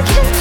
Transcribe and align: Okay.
Okay. 0.00 0.39